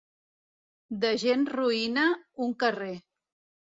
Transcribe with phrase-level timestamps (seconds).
[1.05, 2.09] De gent roïna,
[2.49, 2.95] un carrer.